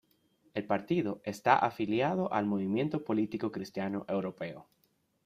[0.55, 4.65] El partido está afiliado al Movimiento Político Cristiano Europeo.